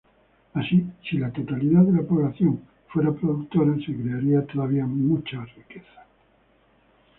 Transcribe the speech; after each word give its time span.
Así, 0.55 0.83
si 1.07 1.19
la 1.19 1.29
totalidad 1.31 1.83
de 1.83 1.91
la 1.91 2.01
población 2.01 2.61
fuera 2.87 3.11
productora, 3.13 3.75
se 3.85 3.93
crearían 3.95 4.47
todavía 4.47 4.87
muchas 4.87 5.45
riquezas. 5.53 6.07